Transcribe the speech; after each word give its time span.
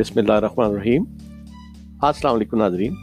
بسم 0.00 0.18
اللہ 0.18 0.32
الرحمن 0.32 0.64
الرحیم۔ 0.64 1.04
السلام 2.02 2.34
علیکم 2.34 2.56
ناظرین۔ 2.58 2.94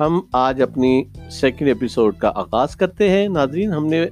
ہم 0.00 0.20
آج 0.32 0.62
اپنی 0.62 1.02
سیکنڈ 1.30 1.68
ایپیسوڈ 1.68 2.16
کا 2.18 2.30
آغاز 2.34 2.76
کرتے 2.76 3.08
ہیں۔ 3.08 3.28
ناظرین، 3.28 3.72
ہم 3.72 3.86
نے 3.86 4.02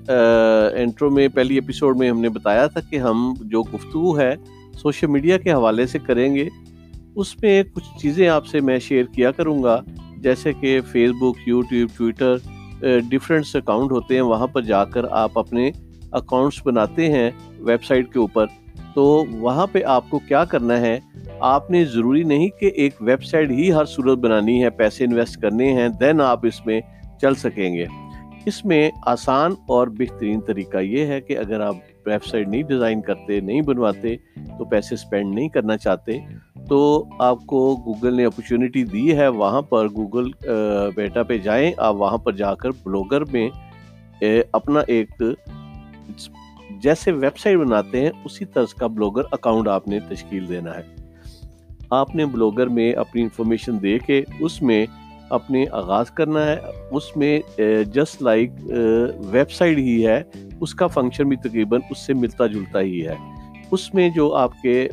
انٹرو 0.77 1.11
میں، 1.11 1.29
پہلی 1.29 1.55
ایپیسوڈ 1.55 1.99
میں 1.99 2.11
ہم 2.11 2.21
نے 2.21 2.29
بتایا 2.29 2.67
تھا 2.67 2.81
کہ 2.81 2.97
ہم 2.97 3.35
جو 3.41 3.63
گفتگو 3.63 4.19
ہے 4.19 4.35
سوشل 4.75 5.07
میڈیا 5.07 5.39
کے 5.39 5.53
حوالے 5.53 5.87
سے 5.87 5.99
کریں 5.99 6.35
گے، 6.35 6.49
اس 7.17 7.43
میں 7.43 7.63
کچھ 7.73 7.99
چیزیں 8.01 8.29
آپ 8.29 8.47
سے 8.47 8.61
میں 8.61 8.79
شیئر 8.79 9.05
کیا 9.05 9.31
کروں 9.31 9.63
گا۔ 9.63 9.81
جیسے 10.17 10.53
کہ 10.61 10.81
Facebook 11.21 11.49
YouTube 11.49 11.91
Twitter 11.97 12.37
different 13.11 13.57
account 13.57 13.93
ہوتے 13.93 14.15
ہیں۔ 14.15 14.23
وہاں 14.23 14.47
پر 14.47 14.63
جا 14.63 14.85
کر 14.85 15.05
آپ 15.11 15.39
اپنے 15.39 15.71
اکاؤنٹس 16.13 16.67
بناتے 16.67 17.13
ہیں 17.13 17.31
ویب 17.59 17.85
سائٹ 17.85 18.13
کے 18.13 18.19
اوپر۔ 18.19 18.47
تو 18.95 19.25
وہاں 19.31 19.67
پہ 19.73 19.83
آپ 19.83 20.05
کو 20.11 20.19
کیا 20.19 20.45
کرنا 20.45 20.81
ہے؟ 20.81 20.99
آپ 21.41 21.71
نے 21.71 21.85
ضروری 21.85 22.23
نہیں 22.23 22.49
کہ 22.61 22.71
ایک 22.75 22.95
ویب 23.01 23.23
سائٹ 23.25 23.51
ہی 23.51 23.73
ہر 23.73 23.85
صورت 23.85 24.19
بنانی 24.19 24.63
ہے، 24.63 24.71
پیسے 24.71 25.05
انویسٹ 25.05 25.41
کرنے 25.41 25.73
ہیں 25.73 25.89
دین 26.01 26.21
آپ 26.21 26.47
اس 26.47 26.65
میں 26.67 26.81
چل 27.21 27.35
سکیں 27.35 27.75
گے۔ 27.75 27.85
اس 28.47 28.65
میں 28.65 28.91
آسان 29.07 29.55
اور 29.69 29.89
بہترین 29.89 30.41
طریقہ 30.41 30.79
یہ 30.79 31.07
ہے 31.07 31.21
کہ 31.21 31.39
اگر 31.39 31.61
آپ 31.61 31.75
ویب 32.07 32.25
سائٹ 32.25 32.49
نہیں 32.49 32.63
ڈیزائن 32.63 33.01
کرتے، 33.01 33.41
نہیں 33.41 33.61
بنواتے، 33.61 34.17
تو 34.59 34.65
پیسے 34.65 34.97
سپینڈ 34.97 35.35
نہیں 35.35 35.49
کرنا 35.49 35.77
چاہتے، 35.77 36.19
تو 36.69 37.05
آپ 37.19 37.45
کو 37.47 37.61
گوگل 37.87 38.17
نے 38.17 38.25
اپرچونٹی 38.25 38.85
دی 38.85 39.17
ہے 39.17 39.29
وہاں 39.29 39.63
پر۔ 39.63 39.89
گوگل 39.97 40.31
بیٹا 40.95 41.23
پہ 41.23 41.39
جائیں، 41.39 41.71
آپ 41.79 41.95
وہاں 41.95 42.19
پر 42.19 42.33
جا 42.33 42.55
کر 42.55 42.71
بلاگر 42.85 43.25
میں 43.25 43.49
اپنا 44.53 44.81
ایک 44.87 45.23
جیسے 46.83 47.13
ویب 47.13 47.39
سائٹ 47.39 47.59
بناتے 47.59 48.01
ہیں، 48.01 48.11
اسی 48.25 48.45
طرز 48.45 48.75
کا 48.75 48.87
بلاگر 48.87 49.23
اکاؤنٹ 49.33 49.69
آپ 49.69 49.89
نے 49.89 49.99
تشکیل 50.09 50.49
دینا 50.49 50.77
ہے۔ 50.77 50.83
آپ 51.91 52.15
نے 52.17 52.27
بلاگر 52.27 52.67
میں 52.67 52.93
اپنی 52.93 53.23
انفارمیشن 53.23 53.83
دے 53.83 53.99
کے 53.99 54.23
اس 54.41 54.61
میں 54.63 54.85
اپنے 55.31 55.65
آغاز 55.73 56.11
کرنا 56.11 56.45
ہے، 56.47 56.57
اس 56.91 57.17
میں 57.17 57.41
جسٹ 57.85 58.23
لائک 58.23 58.51
ویب 59.31 59.51
سائٹ 59.51 59.79
ہی 59.79 60.07
ہے، 60.07 60.23
اس 60.61 60.75
کا 60.75 60.87
فنکشن 60.87 61.29
بھی 61.29 61.37
تقریباً 61.37 61.81
اس 61.91 62.07
سے 62.07 62.15
ملتا 62.15 62.47
جلتا 62.47 62.81
ہی 62.81 63.07
ہے۔ 63.07 63.15
اس 63.71 63.93
میں 63.95 64.09
جو 64.11 64.33
آپ 64.35 64.53
کے 64.63 64.89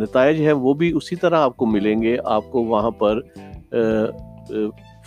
نتائج 0.00 0.40
ہیں 0.40 0.52
وہ 0.52 0.74
بھی 0.74 0.92
اسی 0.96 1.16
طرح 1.16 1.38
آپ 1.38 1.56
کو 1.56 1.66
ملیں 1.66 2.02
گے۔ 2.02 2.16
آپ 2.24 2.50
کو 2.50 2.62
وہاں 2.64 2.90
پر 2.90 3.20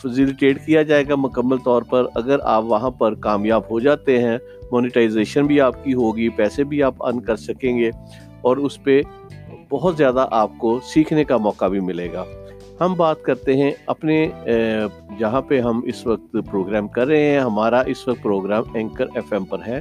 فزیلیٹیٹ 0.02 0.66
کیا 0.66 0.82
جائے 0.82 1.04
گا 1.10 1.16
مکمل 1.16 1.58
طور 1.58 1.82
پر۔ 1.90 2.06
اگر 2.16 2.40
آپ 2.44 2.64
وہاں 2.64 2.90
پر 2.90 3.14
کامیاب 3.22 3.70
ہو 3.70 3.80
جاتے 3.80 4.22
ہیں 4.22 4.38
مونیٹائزیشن 4.72 5.46
بھی 5.46 5.60
آپ 5.62 5.84
کی 5.84 5.94
ہوگی، 5.94 6.30
پیسے 6.30 6.64
بھی 6.64 6.84
آپ 6.84 7.06
ارن 7.06 7.20
کر 7.22 7.36
سکیں 7.36 7.78
گے 7.78 7.90
اور 8.42 8.58
اس 8.58 8.84
پہ 8.84 9.02
بہت 9.74 9.98
زیادہ 9.98 10.28
آپ 10.32 10.52
کو 10.58 10.80
سیکھنے 10.84 11.24
کا 11.24 11.38
موقع 11.38 11.68
بھی 11.68 11.80
ملے 11.80 12.14
گا۔ 12.14 12.24
ہم 12.80 12.94
بات 12.94 13.22
کرتے 13.22 13.58
ہیں 13.58 13.72
اپنے 13.88 14.28
جہاں 15.20 15.42
پہ 15.42 15.60
ہم 15.62 15.82
اس 15.86 16.08
وقت 16.08 16.36
پروگرام 16.52 16.88
کر 16.88 17.08
رہے 17.08 17.32
ہیں، 17.32 17.40
ہمارا 17.40 17.80
اس 17.82 18.08
وقت 18.08 18.24
پروگرام 18.24 18.64
اینکر 18.74 19.06
ایف 19.16 19.34
ایم 19.34 19.46
پر 19.46 19.60
ہے۔ 19.68 19.80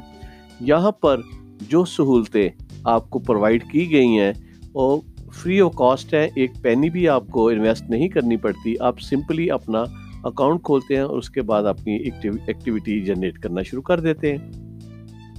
یہاں 0.60 0.90
پر 0.90 1.20
جو 1.60 1.84
سہولتیں 1.84 2.48
آپ 2.84 3.10
کو 3.10 3.18
پرووائڈ 3.18 3.64
کی 3.70 3.90
گئی 3.90 4.18
ہیں، 4.18 4.32
وہ 4.74 5.00
فری 5.32 5.60
آف 5.60 5.74
کاسٹ 5.74 6.14
ہیں، 6.14 6.28
ایک 6.34 6.50
پینی 6.62 6.90
بھی 6.90 7.08
آپ 7.08 7.26
کو 7.30 7.48
انویسٹ 7.48 7.90
نہیں 7.90 8.08
کرنی 8.08 8.36
پڑتی۔ 8.36 8.74
آپ 8.80 9.00
سمپلی 9.00 9.50
اپنا 9.50 9.84
اکاؤنٹ 10.24 10.62
کھولتے 10.62 10.96
ہیں 10.96 11.02
اور 11.02 11.18
اس 11.18 11.30
کے 11.30 11.42
بعد 11.42 11.64
اپنی 11.64 11.96
ایکٹیویٹی 11.96 13.00
جنریٹ 13.00 13.38
کرنا 13.38 13.62
شروع 13.62 13.82
کر 13.82 14.00
دیتے 14.00 14.36
ہیں۔ 14.36 14.52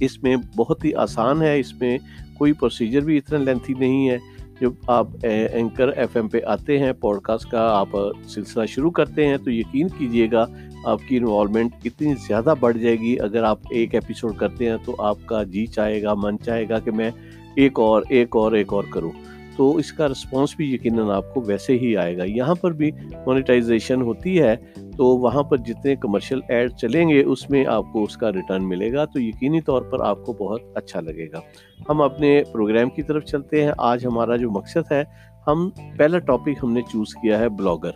اس 0.00 0.22
میں 0.22 0.36
بہت 0.56 0.84
ہی 0.84 0.94
آسان 0.94 1.42
ہے، 1.42 1.60
اس 1.60 1.80
میں 1.80 1.98
کوئی 2.38 2.52
پروسیجر 2.52 3.00
بھی 3.00 3.16
اتنا 3.16 3.38
لینتھی 3.38 3.74
نہیں 3.74 4.10
ہے۔ 4.10 4.18
جب 4.60 4.72
آپ 4.86 5.06
اینکر 5.22 5.88
ایف 5.88 6.16
ایم 6.16 6.28
پہ 6.28 6.38
آتے 6.46 6.78
ہیں 6.78 6.92
پوڈ 6.92 7.20
کاسٹ 7.22 7.50
کا 7.50 7.62
آپ 7.76 7.88
سلسلہ 8.24 8.66
شروع 8.66 8.90
کرتے 8.90 9.26
ہیں، 9.26 9.36
تو 9.36 9.50
یقین 9.50 9.88
کیجیے 9.88 10.28
گا 10.32 10.44
آپ 10.84 11.00
کی 11.08 11.16
انوالومنٹ 11.16 11.72
اتنی 11.84 12.14
زیادہ 12.26 12.54
بڑھ 12.60 12.78
جائے 12.78 12.96
گی۔ 13.00 13.16
اگر 13.20 13.42
آپ 13.42 13.58
ایک 13.70 13.94
ایپیسوڈ 13.94 14.36
کرتے 14.36 14.68
ہیں 14.70 14.76
تو 14.84 14.94
آپ 14.98 15.18
کا 15.26 15.42
جی 15.42 15.66
چاہے 15.66 16.02
گا، 16.02 16.14
من 16.14 16.38
چاہے 16.38 16.68
گا 16.68 16.78
کہ 16.78 16.90
میں 16.90 17.10
ایک 17.56 17.78
اور 17.78 18.02
ایک 18.08 18.36
اور 18.36 18.52
ایک 18.52 18.72
اور 18.72 18.84
کروں۔ 18.90 19.10
تو 19.56 19.76
اس 19.76 19.92
کا 19.92 20.08
رسپانس 20.08 20.54
بھی 20.56 20.74
یقیناً 20.74 21.10
آپ 21.10 21.34
کو 21.34 21.42
ویسے 21.46 21.78
ہی 21.78 21.96
آئے 21.96 22.16
گا۔ 22.16 22.24
یہاں 22.24 22.54
پر 22.54 22.72
بھی 22.72 22.90
مونیٹائزیشن 23.26 24.02
ہوتی 24.02 24.40
ہے، 24.40 24.56
تو 24.96 25.06
وہاں 25.06 25.42
پر 25.42 25.56
جتنے 25.56 25.96
کمرشل 25.96 26.40
ایڈ 26.48 26.72
چلیں 26.72 27.08
گے، 27.08 27.22
اس 27.22 27.50
میں 27.50 27.64
آپ 27.66 27.84
کو 27.92 28.02
اس 28.02 28.16
کا 28.16 28.32
ریٹرن 28.32 28.68
ملے 28.68 28.92
گا۔ 28.92 29.04
تو 29.04 29.20
یقینی 29.20 29.60
طور 29.60 29.82
پر 29.82 30.00
آپ 30.00 30.24
کو 30.24 30.32
بہت 30.32 30.60
اچھا 30.74 31.00
لگے 31.00 31.26
گا۔ 31.32 31.40
ہم 31.88 32.00
اپنے 32.00 32.42
پروگرام 32.52 32.90
کی 32.90 33.02
طرف 33.02 33.24
چلتے 33.24 33.64
ہیں۔ 33.64 33.72
آج 33.78 34.06
ہمارا 34.06 34.36
جو 34.36 34.50
مقصد 34.50 34.92
ہے، 34.92 35.04
ہم 35.46 35.70
پہلا 35.98 36.18
ٹاپک 36.18 36.50
ہم 36.62 36.72
نے 36.72 36.82
چوز 36.82 37.14
کیا 37.14 37.38
ہے 37.38 37.48
بلاگر 37.48 37.90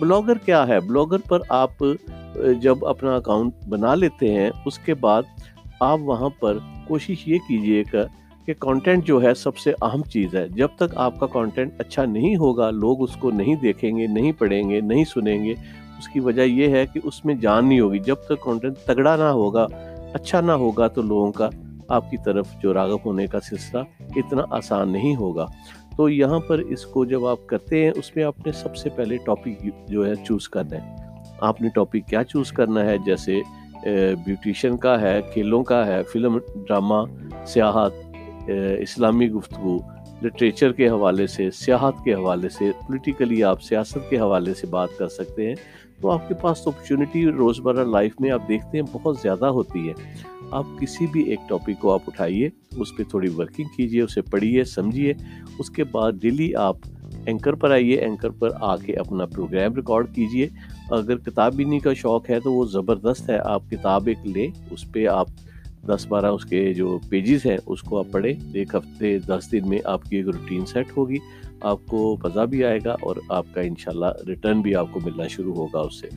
بلاگر 0.00 0.38
کیا 0.38 0.68
ہے؟ 0.68 0.80
بلاگر 0.80 1.18
پر 1.28 1.38
آپ 1.48 1.70
جب 2.60 2.86
اپنا 2.86 3.14
اکاؤنٹ 3.14 3.52
بنا 3.68 3.94
لیتے 3.94 4.34
ہیں، 4.34 4.50
اس 4.66 4.78
کے 4.78 4.94
بعد 4.94 5.22
آپ 5.80 5.98
وہاں 6.00 6.28
پر 6.28 6.58
کوشش 6.88 7.28
یہ 7.28 7.38
کیجیے 7.48 7.84
گا 7.92 8.06
کہ 8.46 8.54
کانٹینٹ 8.58 9.04
جو 9.06 9.22
ہے 9.22 9.34
سب 9.34 9.56
سے 9.56 9.72
اہم 9.82 10.02
چیز 10.02 10.34
ہے۔ 10.34 10.46
جب 10.48 10.68
تک 10.76 10.96
آپ 10.96 11.18
کا 11.20 11.26
کانٹینٹ 11.26 11.72
اچھا 11.78 12.04
نہیں 12.04 12.36
ہوگا، 12.36 12.70
لوگ 12.70 13.02
اس 13.02 13.16
کو 13.16 13.30
نہیں 13.30 13.54
دیکھیں 13.54 13.96
گے، 13.98 14.06
نہیں 14.06 14.32
پڑھیں 14.32 14.70
گے، 14.70 14.80
نہیں 14.80 15.04
سنیں 15.04 15.44
گے، 15.44 15.52
اس 15.98 16.08
کی 16.08 16.20
وجہ 16.20 16.42
یہ 16.42 16.68
ہے 16.68 16.84
کہ 16.92 17.00
اس 17.04 17.24
میں 17.24 17.34
جان 17.34 17.68
نہیں 17.68 17.80
ہوگی۔ 17.80 17.98
جب 17.98 18.16
تک 18.28 18.42
کانٹینٹ 18.44 18.78
تگڑا 18.86 19.16
نہ 19.16 19.30
ہوگا 19.38 19.66
اچھا 20.12 20.40
نہ 20.40 20.52
ہوگا 20.52 20.86
تو 20.86 21.02
لوگوں 21.02 21.32
کا، 21.32 21.48
آپ 21.88 22.10
کی 22.10 22.16
طرف 22.24 22.46
جو 22.62 22.74
راغب 22.74 22.98
ہونے 23.04 23.26
کا 23.26 23.40
سلسلہ 23.40 23.78
اتنا 24.16 24.42
آسان 24.50 24.92
نہیں 24.92 25.16
ہوگا۔ 25.16 25.46
تو 25.96 26.08
یہاں 26.08 26.38
پر 26.38 26.58
اس 26.58 26.86
کو 26.86 27.04
جب 27.04 27.26
آپ 27.26 27.46
کرتے 27.46 27.84
ہیں، 27.84 27.90
اس 27.96 28.14
میں 28.16 28.24
آپ 28.24 28.46
نے 28.46 28.52
سب 28.52 28.76
سے 28.76 28.90
پہلے 28.90 29.16
ٹاپک 29.16 29.64
جو 29.88 30.06
ہے 30.06 30.14
چوز 30.26 30.48
کرنا 30.48 30.76
ہے۔ 30.76 30.96
آپ 31.40 31.60
نے 31.60 31.68
ٹاپک 31.68 32.08
کیا 32.08 32.22
چوز 32.24 32.52
کرنا 32.52 32.84
ہے؟ 32.86 32.96
جیسے 32.98 33.40
بیوٹیشین 34.26 34.76
کا 34.76 35.00
ہے، 35.00 35.20
کھیلوں 35.32 35.62
کا 35.64 35.86
ہے 35.86 36.02
فلم 36.02 36.38
ڈرامہ 36.38 37.02
سیاحت 37.46 37.92
اسلامی 38.50 39.30
گفتگو 39.30 39.78
لٹریچر 40.22 40.72
کے 40.72 40.88
حوالے 40.88 41.26
سے، 41.26 41.50
سیاحت 41.50 42.04
کے 42.04 42.14
حوالے 42.14 42.48
سے 42.48 42.70
پولیٹیکلی 42.86 43.42
آپ 43.44 43.62
سیاست 43.62 44.10
کے 44.10 44.18
حوالے 44.18 44.54
سے 44.54 44.66
بات 44.66 44.88
کر 44.98 45.08
سکتے 45.08 45.48
ہیں، 45.48 45.54
تو 46.00 46.10
آپ 46.10 46.28
کے 46.28 46.34
پاس 46.34 46.66
اپرچونٹی 46.66 47.26
روزمرہ 47.26 47.84
لائف 47.84 48.20
میں 48.20 48.30
آپ 48.30 48.48
دیکھتے 48.48 48.78
ہیں 48.78 48.84
بہت 48.92 49.18
زیادہ 49.22 49.46
ہوتی 49.46 49.88
ہے۔ 49.88 49.92
آپ 50.50 50.66
کسی 50.80 51.06
بھی 51.06 51.22
ایک 51.22 51.48
ٹاپک 51.48 51.80
کو 51.80 51.92
آپ 51.92 52.02
اٹھائیے، 52.06 52.48
اس 52.76 52.96
پہ 52.96 53.02
تھوڑی 53.02 53.28
ورکنگ 53.36 53.68
کیجیے 53.76 54.02
اسے 54.02 54.22
پڑھیے، 54.22 54.64
سمجھیے، 54.64 55.14
اس 55.58 55.70
کے 55.70 55.84
بعد 55.84 56.12
ڈیلی 56.12 56.54
آپ 56.54 56.76
اینکر 57.26 57.54
پر 57.54 57.70
آئیے 57.70 57.96
اینکر 57.96 58.30
پر 58.30 58.50
آ 58.60 58.76
کے 58.76 58.94
اپنا 58.94 59.26
پروگرام 59.26 59.74
ریکارڈ 59.74 60.14
کیجیے 60.14 60.48
اگر 60.90 61.18
کتاب 61.18 61.54
بینی 61.54 61.78
کا 61.78 61.92
شوق 61.94 62.30
ہے 62.30 62.40
تو 62.40 62.52
وہ 62.52 62.64
زبردست 62.66 63.30
ہے، 63.30 63.38
آپ 63.38 63.62
کتاب 63.70 64.06
ایک 64.06 64.26
لیں 64.26 64.46
اس 64.70 64.90
پہ 64.92 65.06
آپ 65.06 65.28
دس 65.86 66.06
بارہ 66.08 66.26
اس 66.26 66.44
کے 66.44 66.74
جو 66.74 66.98
پیجز 67.08 67.46
ہیں، 67.46 67.56
اس 67.66 67.82
کو 67.82 67.98
آپ 67.98 68.06
پڑھیں۔ 68.10 68.32
ایک 68.54 68.74
ہفتے، 68.74 69.18
دس 69.18 69.52
دن 69.52 69.68
میں 69.68 69.78
آپ 69.84 70.02
کی 70.02 70.16
ایک 70.16 70.26
روٹین 70.26 70.66
سیٹ 70.66 70.86
ہوگی۔ 70.96 71.16
آپ 71.60 71.78
کو 71.86 72.16
مزہ 72.24 72.40
بھی 72.40 72.64
آئے 72.64 72.78
گا 72.84 72.96
اور 73.02 73.16
آپ 73.28 73.46
کا 73.52 73.60
انشاءاللہ 73.60 74.06
ریٹرن 74.26 74.60
بھی 74.60 74.74
آپ 74.74 74.86
کو 74.92 75.00
ملنا 75.04 75.26
شروع 75.26 75.54
ہوگا 75.54 75.78
اس 75.78 76.00
سے۔ 76.00 76.08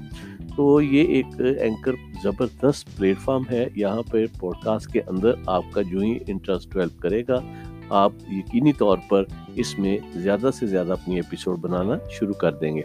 تو 0.55 0.81
یہ 0.81 1.03
ایک 1.03 1.25
اینکر 1.59 1.91
زبردست 2.23 2.97
پلیٹ 2.97 3.17
فارم 3.17 3.43
ہے۔ 3.51 3.67
یہاں 3.75 4.01
پہ 4.11 4.25
پوڈ 4.39 4.55
کاسٹ 4.63 4.87
کے 4.87 5.01
اندر 5.07 5.31
آپ 5.45 5.63
کا 5.71 5.81
جو 5.81 5.99
ہی 5.99 6.17
انٹرسٹ 6.27 6.73
ڈیولپ 6.73 7.01
کرے 7.01 7.23
گا، 7.27 7.41
آپ 7.89 8.11
یقینی 8.31 8.73
طور 8.73 8.97
پر 9.09 9.23
اس 9.55 9.79
میں 9.79 9.97
زیادہ 10.13 10.49
سے 10.53 10.65
زیادہ 10.65 10.91
اپنی 10.91 11.15
ایپیسوڈ 11.15 11.57
بنانا 11.57 11.93
شروع 12.11 12.33
کر 12.33 12.51
دیں 12.51 12.75
گے۔ 12.75 12.81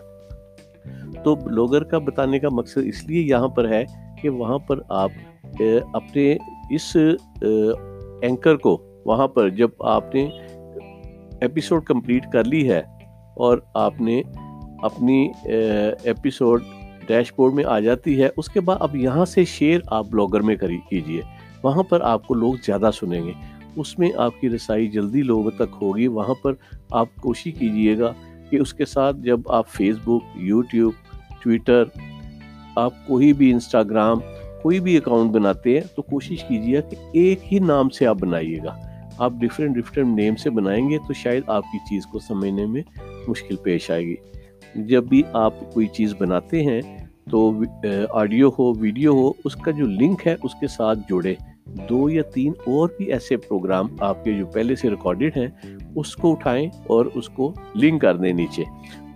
تو 1.24 1.34
بلوگر 1.34 1.82
کا 1.82 1.98
بتانے 1.98 2.38
کا 2.38 2.48
مقصد 2.52 2.78
اس 2.84 3.04
لیے 3.04 3.22
یہاں 3.22 3.48
پر 3.48 3.68
ہے 3.68 3.84
کہ 4.22 4.28
وہاں 4.28 4.58
پر 4.58 4.78
آپ 4.88 5.10
اپنے 5.92 6.36
اس 6.70 6.96
اینکر 8.22 8.56
کو 8.56 8.82
وہاں 9.06 9.28
پر 9.28 9.48
جب 9.48 9.68
آپ 9.80 10.14
نے 10.14 10.28
ایپیسوڈ 11.40 11.84
کمپلیٹ 11.84 12.26
کر 12.32 12.44
لی 12.44 12.70
ہے 12.70 12.82
اور 13.36 13.58
آپ 13.74 14.00
نے 14.00 14.22
اپنی 14.82 15.30
ایپیسوڈ 15.44 16.62
ڈیش 17.06 17.32
بورڈ 17.36 17.54
میں 17.54 17.64
آ 17.64 17.78
جاتی 17.80 18.22
ہے، 18.22 18.28
اس 18.36 18.48
کے 18.48 18.60
بعد 18.60 18.76
اب 18.80 18.96
یہاں 18.96 19.24
سے 19.24 19.44
شیئر 19.44 19.80
آپ 19.86 20.06
بلاگر 20.10 20.40
میں 20.40 20.56
کری 20.56 20.78
کیجیے 20.90 21.20
وہاں 21.62 21.82
پر 21.82 22.00
آپ 22.00 22.26
کو 22.26 22.34
لوگ 22.34 22.54
زیادہ 22.66 22.90
سنیں 22.94 23.22
گے۔ 23.26 23.32
اس 23.76 23.98
میں 23.98 24.10
آپ 24.16 24.40
کی 24.40 24.50
رسائی 24.50 24.88
جلدی 24.88 25.22
لوگوں 25.22 25.50
تک 25.50 25.76
ہوگی۔ 25.82 26.06
وہاں 26.06 26.34
پر 26.42 26.52
آپ 26.90 27.08
کوشش 27.20 27.54
کیجیے 27.58 27.98
گا 27.98 28.12
کہ 28.50 28.56
اس 28.56 28.74
کے 28.74 28.84
ساتھ 28.84 29.16
جب 29.16 29.40
آپ 29.46 29.68
فیس 29.68 29.96
بک 30.04 30.24
یوٹیوب 30.34 30.92
ٹویٹر 31.42 31.84
آپ 32.76 32.92
کوئی 33.06 33.32
بھی 33.32 33.52
انسٹاگرام 33.52 34.18
کوئی 34.62 34.80
بھی 34.80 34.96
اکاؤنٹ 34.96 35.30
بناتے 35.30 35.74
ہیں 35.74 35.96
تو 35.96 36.02
کوشش 36.02 36.44
کیجیے 36.44 36.80
کہ 36.90 36.96
ایک 37.12 37.52
ہی 37.52 37.58
نام 37.58 37.88
سے 37.88 38.06
آپ 38.06 38.16
بنائیے 38.20 38.58
گا۔ 38.64 38.74
آپ 39.18 39.32
ڈفرینٹ 39.32 39.76
ڈفرینٹ 39.76 40.16
نیم 40.16 40.36
سے 40.36 40.50
بنائیں 40.50 40.90
گے 40.90 40.98
تو 40.98 41.12
شاید 41.12 41.42
آپ 41.46 41.62
کی 41.62 41.78
چیز 41.78 42.06
کو 42.06 42.18
سمجھنے 42.18 42.66
میں 42.66 42.82
مشکل 43.28 43.56
پیش 43.56 43.90
آئے 43.90 44.04
گی۔ 44.04 44.14
جب 44.74 45.04
بھی 45.04 45.22
آپ 45.32 45.54
کوئی 45.74 45.86
چیز 45.86 46.14
بناتے 46.18 46.62
ہیں 46.62 46.80
تو 47.30 47.52
آڈیو 48.10 48.48
ہو 48.48 48.72
ویڈیو 48.74 49.12
ہو، 49.12 49.32
اس 49.44 49.54
کا 49.54 49.70
جو 49.70 49.86
لنک 49.86 50.26
ہے 50.26 50.36
اس 50.42 50.54
کے 50.60 50.66
ساتھ 50.66 50.98
جوڑے 51.08 51.34
دو 51.88 52.10
یا 52.10 52.22
تین 52.22 52.52
اور 52.66 52.88
بھی 52.96 53.12
ایسے 53.12 53.36
پروگرام 53.36 53.86
آپ 54.00 54.24
کے 54.24 54.32
جو 54.32 54.46
پہلے 54.46 54.76
سے 54.76 54.90
ریکارڈڈ 54.90 55.36
ہیں، 55.36 55.76
اس 55.96 56.16
کو 56.16 56.32
اٹھائیں 56.32 56.68
اور 56.86 57.06
اس 57.14 57.28
کو 57.28 57.52
لنک 57.74 58.00
کر 58.00 58.16
دیں 58.16 58.32
نیچے۔ 58.32 58.64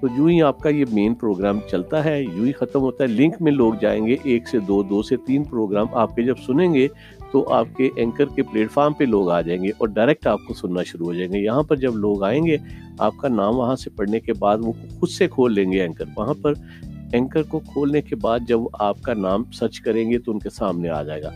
تو 0.02 0.08
جو 0.08 0.24
ہی 0.24 0.42
آپ 0.42 0.58
کا 0.60 0.68
یہ 0.68 0.84
مین 0.92 1.14
پروگرام 1.14 1.58
چلتا 1.70 2.04
ہے، 2.04 2.22
یوں 2.22 2.46
ہی 2.46 2.52
ختم 2.52 2.80
ہوتا 2.80 3.04
ہے۔ 3.04 3.08
لنک 3.08 3.34
میں 3.40 3.52
لوگ 3.52 3.74
جائیں 3.80 4.06
گے، 4.06 4.16
ایک 4.22 4.48
سے 4.48 4.58
دو 4.58 4.82
دو 4.82 5.02
سے 5.02 5.16
تین 5.16 5.44
پروگرام 5.44 5.86
آپ 5.92 6.16
کے 6.16 6.22
جب 6.22 6.34
سنیں 6.46 6.74
گے 6.74 6.88
تو 7.32 7.52
آپ 7.52 7.66
کے 7.76 7.88
اینکر 7.96 8.24
کے 8.26 8.42
پلیٹ 8.42 8.70
فارم 8.70 8.92
پہ 8.92 9.04
لوگ 9.04 9.30
آ 9.30 9.40
جائیں 9.40 9.62
گے 9.62 9.68
اور 9.68 9.88
ڈائریکٹ 9.88 10.26
آپ 10.26 10.40
کو 10.48 10.54
سننا 10.54 10.82
شروع 10.82 11.06
ہو 11.06 11.14
جائیں 11.14 11.32
گے۔ 11.32 11.38
یہاں 11.38 11.62
پر 11.62 11.76
جب 11.76 11.96
لوگ 11.96 12.22
آئیں 12.22 12.46
گے، 12.46 12.56
آپ 12.98 13.16
کا 13.16 13.28
نام 13.28 13.56
وہاں 13.56 13.76
سے 13.76 13.90
پڑھنے 13.90 14.20
کے 14.20 14.32
بعد 14.32 14.58
وہ 14.62 14.72
خود 14.98 15.08
سے 15.08 15.28
کھول 15.28 15.54
لیں 15.54 15.72
گے 15.72 15.82
اینکر 15.82 16.04
وہاں 16.16 16.34
پر 16.42 16.52
اینکر 17.12 17.42
کو 17.42 17.58
کھولنے 17.58 18.02
کے 18.02 18.16
بعد 18.16 18.38
جب 18.48 18.60
آپ 18.72 19.02
کا 19.02 19.14
نام 19.14 19.44
سرچ 19.52 19.80
کریں 19.80 20.10
گے 20.10 20.18
تو 20.18 20.32
ان 20.32 20.38
کے 20.38 20.50
سامنے 20.50 20.88
آ 20.88 21.02
جائے 21.02 21.22
گا۔ 21.22 21.30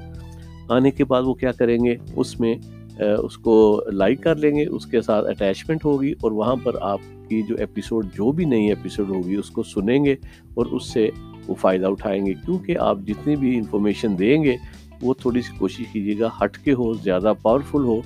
آنے 0.68 0.90
کے 0.90 1.04
بعد 1.04 1.22
وہ 1.22 1.34
کیا 1.34 1.52
کریں 1.52 1.78
گے؟ 1.84 1.96
اس 2.16 2.40
میں 2.40 2.54
اس 2.98 3.38
کو 3.38 3.82
لائک 3.92 4.22
کر 4.22 4.36
لیں 4.36 4.56
گے، 4.56 4.66
اس 4.66 4.86
کے 4.86 5.00
ساتھ 5.00 5.26
اٹیچمنٹ 5.26 5.84
ہوگی 5.84 6.12
اور 6.20 6.32
وہاں 6.32 6.56
پر 6.56 6.72
آپ 6.80 7.00
کی 7.28 7.42
جو 7.42 7.56
ایپیسوڈ 7.58 8.06
جو 8.14 8.32
بھی 8.32 8.44
نئی 8.44 8.68
ایپیسوڈ 8.68 9.10
ہوگی، 9.10 9.34
اس 9.34 9.50
کو 9.50 9.62
سنیں 9.62 10.04
گے 10.04 10.14
اور 10.54 10.66
اس 10.66 10.92
سے 10.92 11.08
وہ 11.48 11.54
فائدہ 11.54 11.86
اٹھائیں 11.86 12.24
گے۔ 12.26 12.34
کیونکہ 12.44 12.78
آپ 12.78 12.98
جتنی 13.06 13.36
بھی 13.36 13.56
انفارمیشن 13.56 14.18
دیں 14.18 14.42
گے، 14.44 14.56
وہ 15.02 15.14
تھوڑی 15.14 15.40
سی 15.40 15.56
کوشش 15.58 15.84
کیجیے 15.92 16.18
گا 16.18 16.28
ہٹ 16.42 16.56
کے 16.58 16.72
ہو، 16.72 16.92
زیادہ 16.92 17.32
پاورفل 17.42 17.84
ہو۔ 17.84 18.00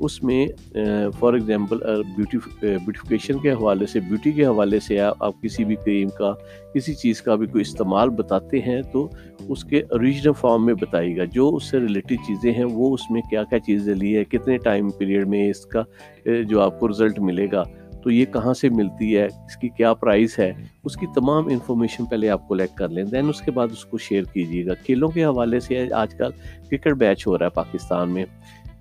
اس 0.00 0.22
میں 0.22 0.46
فار 1.18 1.32
ایگزامپل 1.34 1.78
بیوٹی 2.16 2.38
بیوٹیفکیشن 2.60 3.38
کے 3.38 3.50
حوالے 3.50 3.86
سے 3.86 4.00
بیوٹی 4.00 4.30
کے 4.32 4.44
حوالے 4.44 4.80
سے 4.80 5.00
آپ 5.00 5.42
کسی 5.42 5.64
بھی 5.64 5.76
کریم 5.84 6.08
کا، 6.08 6.32
کسی 6.74 6.94
چیز 6.94 7.20
کا 7.22 7.34
بھی 7.34 7.46
کوئی 7.46 7.62
استعمال 7.62 8.08
بتاتے 8.08 8.58
ہیں 8.58 8.80
تو 8.92 9.08
اس 9.48 9.64
کے 9.64 9.80
اوریجنل 9.80 10.32
فارم 10.40 10.66
میں 10.66 10.74
بتائیے 10.80 11.16
گا۔ 11.16 11.24
جو 11.24 11.48
اس 11.56 11.70
سے 11.70 11.78
ریلیٹڈ 11.80 12.16
چیزیں 12.26 12.52
ہیں، 12.52 12.64
وہ 12.64 12.94
اس 12.94 13.10
میں 13.10 13.22
کیا 13.30 13.44
کیا 13.44 13.58
چیزیں 13.58 13.94
لی 13.94 14.16
ہے 14.16 14.24
کتنے 14.24 14.56
ٹائم 14.58 14.90
پیریڈ 14.90 15.28
میں 15.28 15.48
اس 15.50 15.66
کا 15.66 15.82
جو 16.48 16.60
آپ 16.60 16.80
کو 16.80 16.88
رزلٹ 16.88 17.20
ملے 17.20 17.46
گا۔ 17.52 17.62
تو 18.02 18.10
یہ 18.10 18.24
کہاں 18.24 18.54
سے 18.54 18.68
ملتی 18.68 19.16
ہے؟ 19.16 19.24
اس 19.24 19.56
کی 19.56 19.68
کیا 19.68 19.94
پرائز 19.94 20.38
ہے؟ 20.38 20.52
اس 20.84 20.96
کی 20.96 21.06
تمام 21.14 21.46
انفارمیشن 21.46 22.04
پہلے 22.04 22.28
آپ 22.28 22.48
کولیکٹ 22.48 22.74
کر 22.74 22.88
لیں 22.88 23.04
دین 23.04 23.28
اس 23.28 23.40
کے 23.40 23.50
بعد 23.50 23.68
اس 23.72 23.84
کو 23.84 23.98
شیئر 23.98 24.22
کیجیے 24.22 24.66
گا۔ 24.66 24.74
کھیلوں 24.74 25.08
کے 25.08 25.24
حوالے 25.24 25.60
سے 25.60 25.92
آج 25.92 26.14
کل 26.14 26.30
کرکٹ 26.70 26.92
بیچ 26.92 27.26
ہو 27.26 27.38
رہا 27.38 27.46
ہے 27.46 27.50
پاکستان 27.50 28.10
میں۔ 28.10 28.24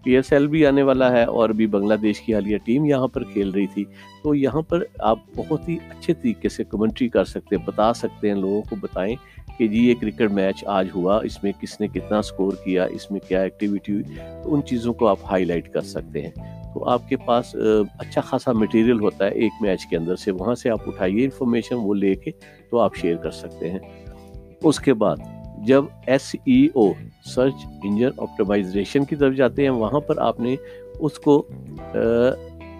پی 0.04 0.16
ایس 0.16 0.34
ایل 0.34 0.48
بھی 0.48 0.66
آنے 0.66 0.84
والا 0.84 1.12
ہے 1.12 1.24
اور 1.24 1.50
بھی 1.50 1.68
بنگلہ 1.68 1.94
دیش 1.94 2.22
کی 2.22 2.34
حالیہ 2.34 2.58
ٹیم 2.58 2.86
یہاں 2.86 3.08
پر 3.08 3.24
کھیل 3.24 3.50
رہی 3.50 3.68
تھی۔ 3.68 3.86
تو 4.24 4.36
یہاں 4.36 4.62
پر 4.62 4.84
آپ 5.00 5.20
بہت 5.36 5.70
ہی 5.70 5.78
اچھے 5.90 6.14
طریقے 6.14 6.50
سے 6.50 6.64
کمنٹری 6.64 7.10
کر 7.10 7.24
سکتے 7.24 7.56
ہیں، 7.56 7.64
بتا 7.66 7.94
سکتے 7.94 8.28
ہیں، 8.28 8.36
لوگوں 8.36 8.62
کو 8.62 8.76
بتائیں 8.80 9.16
کہ 9.58 9.68
جی 9.68 9.90
یہ 9.90 9.94
کرکٹ 10.02 10.32
میچ 10.32 10.64
آج 10.66 10.88
ہوا، 10.96 11.18
اس 11.18 11.44
میں 11.44 11.52
کس 11.62 11.82
نے 11.82 11.88
کتنا 11.88 12.22
سکور 12.22 12.52
کیا، 12.66 12.84
اس 12.84 13.12
میں 13.12 13.20
کیا 13.28 13.42
ایکٹیویٹی 13.42 13.94
ہوئی؟ 13.94 14.04
تو 14.44 14.56
ان 14.56 14.62
چیزوں 14.64 14.94
کو 14.94 15.08
آپ 15.08 15.18
ہائی 15.32 15.46
لائٹ 15.46 15.70
کر 15.74 15.82
سکتے 15.82 16.22
ہیں۔ 16.22 16.59
تو 16.80 16.86
آپ 16.90 17.08
کے 17.10 17.16
پاس 17.18 17.56
اچھا 18.00 18.22
خاصا 18.22 18.52
مٹیریل 18.52 19.00
ہوتا 19.00 19.26
ہے 19.26 19.32
ایک 19.32 19.52
میچ 19.62 19.86
کے 19.90 19.98
اندر 19.98 20.16
سے، 20.16 20.32
وہاں 20.32 20.54
سے 20.56 20.70
آپ 20.70 20.88
اٹھائیے 20.88 21.24
انفارمیشن 21.24 21.76
وہ 21.80 21.94
لے 21.94 22.14
کے 22.16 22.32
تو 22.70 22.80
آپ 22.80 22.96
شیئر 22.96 23.16
کر 23.16 23.32
سکتے 23.32 23.72
ہیں۔ 23.72 23.80
اس 24.64 24.80
کے 24.80 24.94
بعد 24.94 25.18
جب 25.66 25.86
S 26.08 26.36
E 26.46 26.68
O 26.74 26.92
search 27.26 27.66
engine 27.84 28.10
optimisation 28.18 29.06
کی 29.06 29.16
طرف 29.16 29.36
جاتے 29.36 29.64
ہیں، 29.64 29.70
وہاں 29.70 30.00
پر 30.00 30.18
آپ 30.18 30.40
نے 30.40 30.56
اس 31.00 31.20
کو 31.20 31.42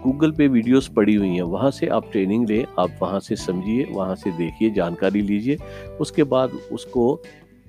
گوگل 0.04 0.30
پہ 0.32 0.48
ویڈیوز 0.48 0.88
پڑی 0.94 1.16
ہوئی 1.16 1.30
ہیں۔ 1.30 1.42
وہاں 1.42 1.70
سے 1.70 1.90
آپ 1.90 2.12
ٹریننگ 2.12 2.46
لیں، 2.48 2.62
آپ 2.76 2.90
وہاں 3.00 3.20
سے 3.20 3.36
سمجھیے، 3.36 3.84
وہاں 3.90 4.14
سے 4.14 4.30
دیکھیے، 4.38 4.70
جانکاری 4.70 5.20
لیجیے 5.22 5.56
اس 5.98 6.12
کے 6.12 6.24
بعد 6.24 6.48
اس 6.70 6.84
کو 6.86 7.16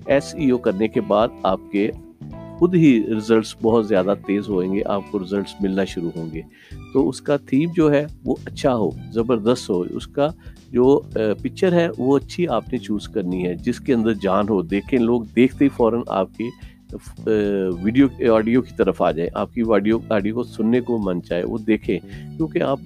ایس 0.06 0.34
ای 0.34 0.50
او 0.50 0.58
کرنے 0.58 0.88
کے 0.88 1.00
بعد 1.00 1.28
آپ 1.42 1.60
کے 1.72 1.90
خود 2.62 2.74
ہی 2.74 3.02
ریزلٹس 3.14 3.54
بہت 3.62 3.88
زیادہ 3.88 4.14
تیز 4.26 4.48
ہوئیں 4.48 4.72
گے، 4.74 4.80
آپ 4.86 5.02
کو 5.10 5.18
ریزلٹس 5.18 5.54
ملنا 5.60 5.84
شروع 5.84 6.10
ہوں 6.16 6.30
گے۔ 6.34 6.42
تو 6.92 7.08
اس 7.08 7.20
کا 7.20 7.36
تھیم 7.36 7.70
جو 7.76 7.92
ہے 7.92 8.06
وہ 8.24 8.36
اچھا 8.44 8.74
ہو، 8.76 8.90
زبردست 9.12 9.70
ہو، 9.70 9.80
اس 9.80 10.06
کا 10.06 10.28
جو 10.70 11.00
پکچر 11.14 11.72
ہے 11.72 11.88
وہ 11.98 12.16
اچھی 12.16 12.48
آپ 12.48 12.72
نے 12.72 12.78
چوز 12.78 13.08
کرنی 13.08 13.46
ہے۔ 13.46 13.54
جس 13.54 13.80
کے 13.80 13.94
اندر 13.94 14.12
جان 14.14 14.48
ہو، 14.48 14.62
دیکھیں 14.62 14.98
لوگ 14.98 15.22
دیکھتے 15.36 15.64
ہی 15.64 15.70
فوراً 15.76 16.00
آپ 16.08 16.28
کی 16.38 16.48
ویڈیو 17.82 18.34
آڈیو 18.34 18.62
کی 18.62 18.74
طرف 18.76 19.02
آ 19.02 19.10
جائیں۔ 19.10 19.30
آپ 19.34 19.54
کی 19.54 19.62
آڈیو 19.68 19.98
آڈیو 20.08 20.34
کو 20.34 20.42
سننے 20.42 20.80
کو 20.80 20.98
من 20.98 21.22
چاہے، 21.22 21.44
وہ 21.44 21.58
دیکھیں۔ 21.58 21.98
کیونکہ 22.36 22.62
آپ 22.62 22.80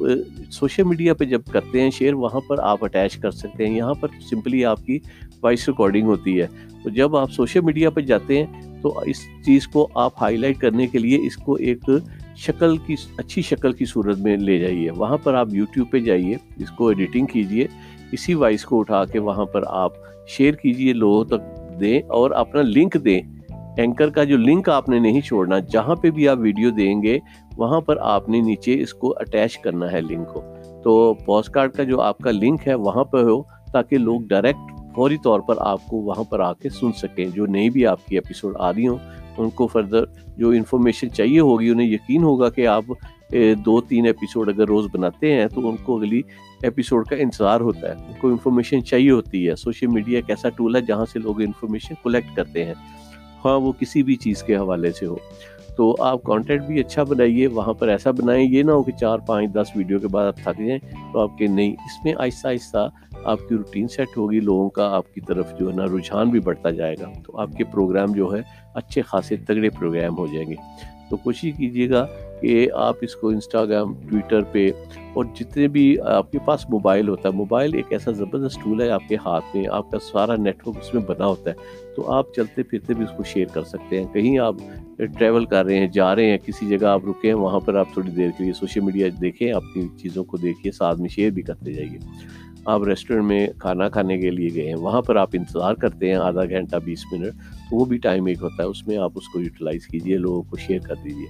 سوشل 0.51 0.83
میڈیا 0.83 1.15
پہ 1.15 1.25
جب 1.25 1.43
کرتے 1.53 1.81
ہیں 1.81 1.91
شیئر 1.91 2.13
وہاں 2.13 2.41
پر 2.49 2.59
آپ 2.59 2.85
اٹیچ 2.85 3.17
کر 3.17 3.31
سکتے 3.31 3.67
ہیں۔ 3.67 3.77
یہاں 3.77 3.95
پر 3.95 4.09
سمپلی 4.31 4.65
آپ 4.65 4.87
کی 4.87 4.99
وائس 5.43 5.69
ریکارڈنگ 5.69 6.07
ہوتی 6.07 6.41
ہے۔ 6.41 6.47
تو 6.83 6.91
جب 6.91 7.17
آپ 7.17 7.33
سوشل 7.33 7.61
میڈیا 7.61 7.91
پہ 7.91 8.01
جاتے 8.01 8.39
ہیں 8.39 8.66
تو 8.83 8.99
اس 8.99 9.17
چیز 9.47 9.69
کو 9.69 9.89
آپ 9.95 10.13
ہائی 10.21 10.37
لائٹ 10.37 10.59
کرنے 10.59 10.87
کے 10.87 10.99
لیے 10.99 11.27
اس 11.27 11.37
کو 11.37 11.55
ایک 11.55 11.91
شکل 12.37 12.77
کی، 12.77 12.95
اچھی 13.17 13.43
شکل 13.43 13.73
کی 13.73 13.85
صورت 13.85 14.19
میں 14.19 14.37
لے 14.37 14.59
جائیے۔ 14.59 14.91
وہاں 14.91 15.17
پر 15.17 15.35
آپ 15.35 15.49
یوٹیوب 15.53 15.91
پہ 15.91 15.99
جائیے، 15.99 16.35
اس 16.57 16.71
کو 16.71 16.89
ایڈیٹنگ 16.89 17.27
کیجیے 17.27 17.67
اسی 18.13 18.35
وائس 18.35 18.65
کو 18.65 18.81
اٹھا 18.81 19.05
کے 19.05 19.19
وہاں 19.19 19.45
پر 19.45 19.63
آپ 19.67 19.93
شیئر 20.29 20.55
کیجیے 20.55 20.93
لوگوں 20.93 21.25
تک 21.25 21.61
دیں 21.81 21.99
اور 21.99 22.31
اپنا 22.31 22.63
لنک 22.63 22.97
دیں۔ 23.05 23.21
اینکر 23.77 24.11
کا 24.11 24.25
جو 24.25 24.37
لنک 24.37 24.69
آپ 24.69 24.89
نے 24.89 24.99
نہیں 24.99 25.21
چھوڑنا، 25.21 25.59
جہاں 25.59 25.95
پہ 25.95 26.11
بھی 26.11 26.29
آپ 26.29 26.39
ویڈیو 26.39 26.71
دیں 26.71 27.03
گے، 27.03 27.19
وہاں 27.57 27.81
پر 27.81 27.97
آپ 28.01 28.29
نے 28.29 28.41
نیچے 28.41 28.81
اس 28.81 28.95
کو 28.95 29.15
اٹیچ 29.21 29.59
کرنا 29.59 29.93
ہے 29.93 30.01
لنک 30.01 30.29
کو۔ 30.29 30.43
تو 30.85 31.15
پوسٹ 31.15 31.51
کارڈ 31.51 31.73
کا 31.73 31.83
جو 31.83 32.01
آپ 32.01 32.19
کا 32.19 32.31
لنک 32.31 32.69
ہے، 32.69 32.75
وہاں 32.75 33.05
پہ 33.05 33.19
ہو 33.19 33.43
تاکہ 33.43 33.99
لوگ 33.99 34.21
ڈائریکٹ 34.21 34.76
فوری 34.97 35.17
طور 35.23 35.41
پر 35.41 35.55
آپ 35.59 35.87
کو 35.87 35.97
وہاں 35.97 36.25
پر 36.25 36.41
آ 36.41 36.53
کے 36.53 36.69
سن 36.69 36.93
سکیں۔ 36.93 37.27
جو 37.27 37.47
نئی 37.47 37.71
بھی 37.71 37.87
آپ 37.87 38.07
کی 38.07 38.15
ایپیسوڈ 38.15 38.57
آ 38.59 38.73
رہی 38.73 38.89
ہوں، 38.89 38.97
ان 39.37 39.51
کو 39.51 39.67
فردر 39.67 40.05
جو 40.37 40.51
انفارمیشن 40.51 41.11
چاہیے 41.11 41.41
ہوگی، 41.41 41.69
انہیں 41.69 41.89
یقین 41.89 42.23
ہوگا 42.23 42.51
کہ 42.51 42.67
آپ 42.67 42.85
دو، 43.65 43.81
تین 43.81 44.07
ایپیسوڈ 44.07 44.49
اگر 44.49 44.67
روز 44.67 44.87
بناتے 44.93 45.33
ہیں، 45.33 45.47
تو 45.47 45.69
ان 45.69 45.77
کو 45.77 45.97
اگلی 45.97 46.23
ایپیسوڈ 46.63 47.07
کا 47.07 47.17
انتظار 47.17 47.61
ہوتا 47.61 47.89
ہے۔ 47.89 47.93
ان 47.93 48.13
کو 48.21 48.29
انفارمیشن 48.29 48.85
چاہیے 48.85 49.11
ہوتی 49.11 49.49
ہے۔ 49.49 49.57
سوشل 49.57 49.87
میڈیا 49.87 50.19
ایک 50.19 50.31
ایسا 50.31 50.49
ٹول 50.49 50.77
ہے 50.77 50.81
جہاں 50.81 51.05
سے 51.13 51.19
لوگ 51.19 51.41
انفارمیشن 51.41 51.95
کلیکٹ 52.03 52.37
کرتے 52.37 52.65
ہیں۔ 52.65 52.75
ہاں 53.45 53.61
وہ 53.61 53.73
کسی 53.73 54.03
بھی 54.03 54.17
چیز 54.17 54.43
کے 54.43 54.57
حوالے 54.57 54.93
سے 54.93 55.07
ہو۔ 55.07 55.17
تو 55.77 55.97
آپ 56.01 56.23
کانٹینٹ 56.23 56.63
بھی 56.63 56.81
اچھا 56.81 57.03
بنائیے، 57.03 57.47
وہاں 57.47 57.73
پر 57.73 57.89
ایسا 57.89 58.11
بنائیں۔ 58.11 58.47
یہ 58.51 58.63
نہ 58.63 58.71
ہو 58.71 58.83
کہ 58.83 58.93
چار، 58.93 59.19
پانچ، 59.19 59.53
دس 59.53 59.67
ویڈیو 59.77 59.99
کے 59.99 60.09
بعد 60.09 60.27
آپ 60.27 60.37
تھک 60.37 60.59
جائیں 60.59 60.79
تو 61.13 61.19
آپ 61.21 61.39
کے 61.39 61.47
نہیں۔ 61.47 61.73
اس 61.73 62.05
میں 62.05 62.15
آہستہ 62.19 62.49
آہستہ 62.49 62.91
آپ 63.27 63.49
کی 63.49 63.55
روٹین 63.55 63.89
سیٹ 63.89 64.17
ہوگی، 64.17 64.41
لوگوں 64.41 64.71
کا 64.71 64.97
آپ 64.97 65.15
کی 65.15 65.21
طرف 65.21 65.59
جو 65.59 65.71
ہے 65.71 65.75
نا 65.75 65.85
رجحان 65.85 66.31
بھی 66.31 66.41
بڑھتا 66.41 66.71
جائے 66.71 66.95
گا۔ 67.01 67.11
تو 67.27 67.39
آپ 67.39 67.51
کے 67.59 67.65
پروگرام 67.65 68.13
جو 68.13 68.37
ہے 68.37 68.43
اچھے 68.75 69.03
خاصے 69.03 69.37
تگڑے 69.37 69.71
پروگرام 69.71 70.19
ہو 70.19 70.27
جائیں 70.27 70.51
گے۔ 70.51 70.55
تو 71.11 71.17
کوشش 71.17 71.53
کیجیے 71.57 71.91
گا 71.91 72.07
کہ 72.41 72.69
آپ 72.75 72.95
اس 73.01 73.17
کو 73.17 73.29
انسٹاگرام 73.29 73.95
ٹویٹر 73.95 74.43
پہ 74.43 74.71
اور 75.15 75.25
جتنے 75.35 75.69
بھی 75.69 75.97
آپ 76.05 76.33
کے 76.33 76.39
پاس 76.45 76.71
موبائل 76.71 77.09
ہوتا 77.09 77.29
ہے 77.29 77.35
موبائل 77.35 77.75
ایک 77.75 77.85
ایسا 77.91 78.11
زبردست 78.11 78.65
ٹول 78.65 78.81
ہے 78.81 78.91
آپ 78.91 79.03
کے 79.09 79.17
ہاتھ 79.17 79.57
میں، 79.57 79.65
آپ 79.71 79.91
کا 79.91 79.99
سارا 79.99 80.37
نیٹ 80.37 80.69
ورک 80.69 80.77
اس 80.81 80.95
میں 80.95 81.03
بنا 81.03 81.27
ہوتا 81.27 81.51
ہے۔ 81.51 81.55
تو 81.97 82.13
آپ 82.13 82.35
چلتے 82.35 82.63
پھرتے 82.63 82.95
بھی 82.95 83.05
اس 83.05 83.11
کو 83.17 83.23
شیئر 83.23 83.47
کر 83.47 83.63
سکتے 83.63 84.03
ہیں۔ 84.03 84.13
کہیں 84.13 84.39
آپ 84.39 84.55
ٹریول 84.97 85.45
کر 85.45 85.65
رہے 85.65 85.79
ہیں، 85.79 85.87
جا 85.87 86.15
رہے 86.15 86.31
ہیں، 86.31 86.39
کسی 86.39 86.67
جگہ 86.69 86.87
آپ 86.87 87.01
رکے 87.09 87.29
ہیں، 87.29 87.35
وہاں 87.35 87.61
پر 87.61 87.75
آپ 87.75 87.87
تھوڑی 87.93 88.11
دیر 88.11 88.31
کے 88.39 88.45
لیے 88.45 88.53
سوشل 88.53 88.81
میڈیا 88.81 89.09
دیکھیں، 89.21 89.53
اپنی 89.53 89.89
چیزوں 89.99 90.25
کو 90.25 90.37
دیکھیے، 90.37 90.73
ساتھ 90.73 91.01
میں 91.01 91.09
شیئر 91.09 91.31
بھی 91.31 91.43
کرتے 91.43 91.73
جائیے۔ 91.73 91.99
آپ 92.67 92.83
ریسٹورنٹ 92.83 93.25
میں 93.25 93.47
کھانا 93.59 93.89
کھانے 93.89 94.19
کے 94.19 94.31
لیے 94.31 94.49
گئے 94.55 94.67
ہیں، 94.69 94.75
وہاں 94.75 95.03
پر 95.03 95.17
آپ 95.17 95.31
انتظار 95.33 95.75
کرتے 95.75 96.09
ہیں 96.09 96.17
آدھا 96.17 96.45
گھنٹہ، 96.45 96.77
بیس 96.85 97.05
منٹ 97.13 97.33
تو 97.71 97.77
وہ 97.77 97.85
بھی 97.85 97.99
ٹائم 97.99 98.27
ایک 98.27 98.43
ہوتا 98.43 98.63
ہے، 98.63 98.69
اس 98.69 98.87
میں 98.87 98.97
آپ 98.99 99.13
اس 99.15 99.29
کو 99.29 99.41
یوٹیلائز 99.41 99.87
کیجیے 99.87 100.17
لوگوں 100.19 100.43
کو 100.43 100.57
شیئر 100.57 100.81
کر 100.81 100.95
دیجیے 101.05 101.27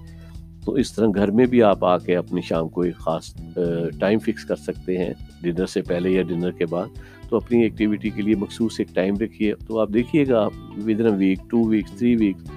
تو 0.64 0.73
اس 0.73 0.93
طرح 0.93 1.07
گھر 1.14 1.31
میں 1.31 1.47
بھی 1.47 1.62
آپ 1.62 1.85
آ 1.85 1.97
کے 1.99 2.16
اپنی 2.16 2.40
شام 2.40 2.69
کو 2.69 2.81
ایک 2.81 2.97
خاص 2.97 3.35
ٹائم 4.00 4.19
فکس 4.19 4.45
کر 4.45 4.57
سکتے 4.57 4.97
ہیں 4.99 5.12
ڈنر 5.43 5.66
سے 5.66 5.83
پہلے 5.83 6.11
یا 6.11 6.23
ڈنر 6.23 6.50
کے 6.50 6.66
بعد۔ 6.66 6.99
تو 7.28 7.37
اپنی 7.37 7.62
ایکٹیویٹی 7.62 8.11
کے 8.11 8.23
لیے 8.23 8.35
مخصوص 8.35 8.75
ایک 8.78 8.95
ٹائم 8.95 9.14
رکھیے۔ 9.21 9.55
تو 9.66 9.78
آپ 9.78 9.88
دیکھیے 9.95 10.25
گا 10.28 10.47
within 11.00 11.14
week 11.19 11.50
two 11.50 11.62
weeks 11.64 11.99
three 11.99 12.14
weeks 12.16 12.50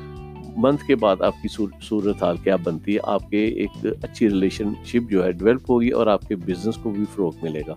month 0.57 0.85
کے 0.85 0.95
بعد 0.95 1.21
آپ 1.21 1.41
کی 1.41 1.47
صورت 1.81 2.23
حال 2.23 2.37
کیا 2.37 2.55
بنتی 2.63 2.93
ہے، 2.93 2.99
آپ 3.03 3.29
کے 3.29 3.43
ایک 3.45 3.85
اچھی 4.01 4.29
ریلیشن 4.29 4.73
شپ 4.85 5.09
جو 5.11 5.23
ہے 5.25 5.31
ڈیولپ 5.31 5.69
ہوگی 5.71 5.89
اور 5.89 6.07
آپ 6.07 6.27
کے 6.27 6.35
بزنس 6.35 6.75
کو 6.75 6.89
بھی 6.89 7.03
فروغ 7.13 7.35
ملے 7.41 7.61
گا۔ 7.67 7.75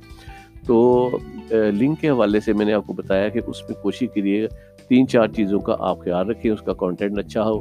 تو 0.66 1.08
لنک 1.50 2.00
کے 2.00 2.08
حوالے 2.08 2.40
سے 2.40 2.52
میں 2.52 2.66
نے 2.66 2.72
آپ 2.72 2.86
کو 2.86 2.92
بتایا 2.92 3.28
کہ 3.28 3.40
اس 3.46 3.62
میں 3.68 3.82
کوشش 3.82 4.08
کریے 4.14 4.46
تین 4.88 5.06
چار 5.08 5.28
چیزوں 5.28 5.58
کا 5.60 5.76
آپ 5.78 6.04
خیال 6.04 6.30
رکھیں، 6.30 6.50
اس 6.50 6.62
کا 6.62 6.72
کانٹینٹ 6.72 7.18
اچھا 7.18 7.44
ہو 7.44 7.60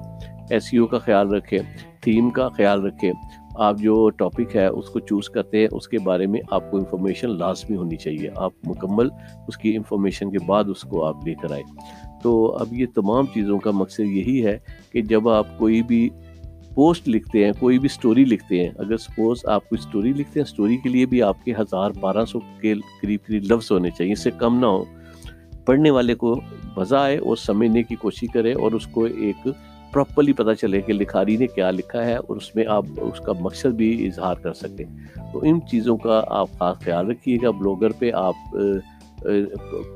ایس 0.50 0.70
سی 0.70 0.78
او 0.78 0.86
کا 0.88 0.98
خیال 0.98 1.34
رکھیں 1.34 1.60
تھیم 2.02 2.30
کا 2.30 2.48
خیال 2.50 2.86
رکھیں، 2.86 3.12
آپ 3.56 3.78
جو 3.78 4.10
ٹاپک 4.10 4.56
ہے 4.56 4.66
اس 4.66 4.90
کو 4.90 5.00
چوز 5.00 5.30
کرتے 5.30 5.60
ہیں، 5.60 5.68
اس 5.72 5.88
کے 5.88 6.00
بارے 6.04 6.26
میں 6.28 6.40
آپ 6.52 6.72
کو 6.72 6.78
انفارمیشن 6.78 7.38
لازمی 7.38 7.78
ہونی 7.78 7.96
چاہیے، 7.96 8.30
آپ 8.36 8.52
مکمل 8.68 9.10
اس 9.48 9.58
کی 9.58 9.76
انفارمیشن 9.76 10.32
کے 10.32 10.38
بعد 10.46 10.64
اس 10.68 10.82
کو 10.82 11.06
آپ 11.06 11.28
لے 11.28 11.34
کر 11.42 11.52
آئیں۔ 11.52 11.64
تو 12.24 12.52
اب 12.60 12.74
یہ 12.74 12.86
تمام 12.96 13.26
چیزوں 13.34 13.60
کا 13.60 13.72
مقصد 13.72 14.00
یہی 14.00 14.46
ہے 14.46 14.58
کہ 14.92 15.02
جب 15.02 15.30
آپ 15.30 15.48
کوئی 15.58 15.82
بھی 15.82 16.10
پوسٹ 16.76 17.10
لکھتے 17.10 17.46
ہیں، 17.46 17.52
کوئی 17.60 17.80
بھی 17.80 17.90
سٹوری 17.90 18.26
لکھتے 18.26 18.62
ہیں۔ 18.62 18.70
اگر 18.78 18.98
سپوز 18.98 19.46
آپ 19.46 19.70
کوئی 19.70 19.82
سٹوری 19.82 20.14
لکھتے 20.14 20.40
ہیں 20.40 20.48
سٹوری 20.48 20.78
کے 20.78 20.90
لیے 20.90 21.06
بھی 21.06 21.22
آپ 21.22 21.44
کے 21.46 21.52
ہزار 21.60 21.92
بارہ 22.00 22.26
سو 22.26 22.40
کے 22.40 22.74
قریب 23.02 23.20
قریب 23.28 23.44
لفظ 23.52 23.72
ہونے 23.72 23.90
چاہیے، 23.90 24.14
اس 24.14 24.24
سے 24.24 24.32
کم 24.38 24.60
نہ 24.60 24.66
ہو۔ 24.66 24.84
پڑھنے 25.66 25.90
والے 25.90 26.16
کو 26.16 26.36
مزہ 26.78 26.96
آئے 26.96 27.18
اور 27.18 27.36
سمجھنے 27.36 27.84
کی 27.84 27.96
کوشش 27.96 28.28
کرے 28.34 28.54
اور 28.54 28.72
اس 28.72 28.88
کو 28.88 29.04
ایک 29.04 29.48
پراپرلی 29.94 30.34
پتہ 30.34 30.54
چلے 30.62 30.82
کہ 30.82 30.94
لکھاری 30.94 31.36
نے 31.38 31.48
کیا 31.48 31.72
لکھا 31.72 32.06
ہے 32.06 32.16
اور 32.16 32.36
اس 32.36 32.56
میں 32.56 32.64
آپ 32.68 32.86
اس 32.98 33.20
کا 33.20 33.34
مقصد 33.40 33.74
بھی 33.76 34.08
اظہار 34.08 34.36
کر 34.36 34.54
سکیں 34.54 34.86
تو 35.34 35.40
ان 35.44 35.60
چیزوں 35.72 35.98
کا 35.98 36.22
آپ 36.28 36.50
خاص 36.60 36.80
خیال 36.80 37.10
رکھیے 37.10 37.38
گا۔ 37.44 37.52
بلاگر 37.52 37.92
پہ 38.00 38.12
آپ 38.14 38.58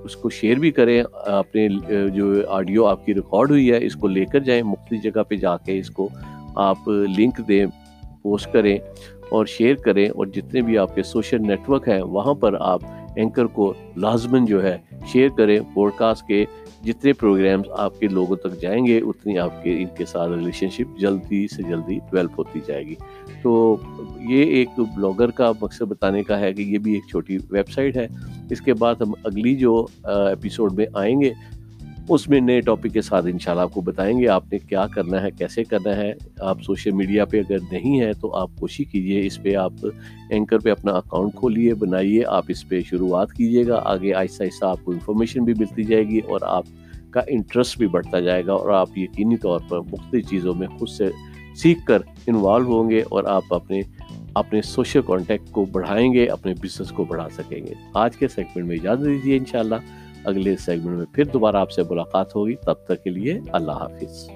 اس 0.03 0.15
کو 0.15 0.29
شیئر 0.29 0.57
بھی 0.57 0.71
کریں۔ 0.71 1.03
اپنے 1.13 1.67
جو 2.09 2.33
آڈیو 2.49 2.85
آپ 2.85 3.05
کی 3.05 3.13
ریکارڈ 3.13 3.51
ہوئی 3.51 3.71
ہے، 3.71 3.85
اس 3.85 3.95
کو 3.95 4.07
لے 4.07 4.25
کر 4.25 4.39
جائیں۔ 4.39 4.61
مختلف 4.63 5.03
جگہ 5.03 5.23
پہ 5.27 5.35
جا 5.35 5.55
کے 5.57 5.79
اس 5.79 5.89
کو 5.89 6.09
آپ 6.55 6.87
لنک 7.17 7.41
دیں، 7.47 7.65
پوسٹ 8.21 8.51
کریں 8.53 8.77
اور 9.29 9.45
شیئر 9.45 9.75
کریں 9.75 10.07
اور 10.09 10.25
جتنے 10.25 10.61
بھی 10.61 10.77
آپ 10.77 10.95
کے 10.95 11.03
سوشل 11.03 11.47
نیٹ 11.47 11.69
ورک 11.69 11.87
ہیں، 11.87 12.01
وہاں 12.01 12.33
پر 12.33 12.55
آپ 12.59 12.81
اینکر 13.15 13.45
کو 13.45 13.73
لازمن 13.97 14.45
جو 14.45 14.63
ہے 14.63 14.77
شیئر 15.11 15.29
کریں۔ 15.29 15.59
پوڈ 15.73 15.91
کاسٹ 15.95 16.27
کے 16.27 16.45
جتنے 16.83 17.13
پروگرامز 17.13 17.65
آپ 17.71 17.99
کے 17.99 18.07
لوگوں 18.07 18.35
تک 18.35 18.59
جائیں 18.61 18.85
گے، 18.85 18.97
اتنی 18.97 19.37
آپ 19.39 19.63
کے 19.63 19.75
ان 19.77 19.95
کے 19.97 20.05
ساتھ 20.05 20.31
ریلیشن 20.31 20.69
شپ 20.69 20.99
جلدی 20.99 21.47
سے 21.47 21.63
جلدی 21.63 21.99
ڈیولپ 22.11 22.39
ہوتی 22.39 22.59
جائے 22.65 22.85
گی۔ 22.87 22.95
تو 23.43 23.77
یہ 24.19 24.43
ایک 24.43 24.69
بلاگر 24.77 25.31
کا 25.31 25.51
مقصد 25.61 25.81
بتانے 25.81 26.23
کا 26.23 26.39
ہے 26.39 26.53
کہ 26.53 26.61
یہ 26.61 26.77
بھی 26.77 26.93
ایک 26.93 27.03
چھوٹی 27.09 27.37
ویب 27.49 27.71
سائٹ 27.71 27.97
ہے۔ 27.97 28.07
اس 28.49 28.61
کے 28.61 28.73
بعد 28.73 28.95
ہم 29.01 29.13
اگلی 29.23 29.55
جو 29.55 29.85
ایپیسوڈ 30.03 30.73
میں 30.73 30.85
آئیں 30.93 31.21
گے 31.21 31.31
اس 32.09 32.29
میں 32.29 32.39
نئے 32.39 32.61
ٹاپک 32.61 32.93
کے 32.93 33.01
ساتھ 33.01 33.25
انشاءاللہ 33.25 33.61
آپ 33.61 33.73
کو 33.73 33.81
بتائیں 33.81 34.19
گے 34.19 34.27
آپ 34.27 34.43
نے 34.51 34.59
کیا 34.59 34.87
کرنا 34.87 35.21
ہے، 35.21 35.31
کیسے 35.31 35.63
کرنا 35.63 35.95
ہے۔ 35.97 36.13
آپ 36.39 36.61
سوشل 36.63 36.91
میڈیا 36.91 37.25
پہ 37.25 37.39
اگر 37.39 37.57
نہیں 37.71 38.01
ہے 38.01 38.13
تو 38.13 38.35
آپ 38.35 38.49
کوشش 38.59 38.85
کیجیے 38.91 39.25
اس 39.25 39.41
پہ 39.43 39.55
آپ 39.55 39.73
اینکر 40.29 40.59
پہ 40.59 40.71
اپنا 40.71 40.91
اکاؤنٹ 40.91 41.35
کھولیے، 41.35 41.73
بنائیے، 41.73 42.23
آپ 42.27 42.45
اس 42.47 42.69
پہ 42.69 42.81
شروعات 42.81 43.33
کیجیے 43.33 43.67
گا، 43.67 43.81
آگے 43.83 44.13
آہستہ 44.13 44.43
آہستہ 44.43 44.65
آپ 44.65 44.85
کو 44.85 44.91
انفارمیشن 44.91 45.43
بھی 45.43 45.53
ملتی 45.59 45.83
جائے 45.83 46.07
گی 46.07 46.19
اور 46.19 46.39
آپ 46.41 46.65
کا 47.09 47.21
انٹرسٹ 47.27 47.77
بھی 47.77 47.87
بڑھتا 47.87 48.19
جائے 48.19 48.45
گا 48.45 48.53
اور 48.53 48.69
آپ 48.69 48.97
یقینی 48.97 49.37
طور 49.37 49.59
پر 49.69 49.79
مختلف 49.79 50.29
چیزوں 50.29 50.53
میں 50.53 50.67
خود 50.67 50.89
سے 50.89 51.09
سیکھ 51.55 51.85
کر 51.85 52.01
انوالو 52.27 52.81
ہوں 52.81 52.89
گے 52.89 53.03
اور 53.09 53.23
آپ 53.23 53.53
اپنے 53.53 53.81
اپنے 54.33 54.61
سوشل 54.61 55.01
کانٹیکٹ 55.01 55.51
کو 55.51 55.65
بڑھائیں 55.65 56.13
گے، 56.13 56.25
اپنے 56.25 56.53
بزنس 56.53 56.91
کو 56.91 57.03
بڑھا 57.03 57.27
سکیں 57.29 57.67
گے۔ 57.67 57.73
آج 57.93 58.17
کے 58.17 58.27
سیگمنٹ 58.27 58.65
میں 58.65 58.75
اجازت 58.75 59.05
دیجیے 59.05 59.37
انشاءاللہ۔ 59.37 59.75
اگلے 60.25 60.57
سیگمنٹ 60.57 60.97
میں 60.97 61.05
پھر 61.13 61.23
دوبارہ 61.23 61.55
آپ 61.55 61.71
سے 61.71 61.81
ملاقات 61.89 62.35
ہوگی، 62.35 62.55
تب 62.55 62.73
تک 62.73 63.03
کے 63.03 63.09
لیے 63.09 63.39
اللہ 63.53 63.71
حافظ۔ 63.71 64.29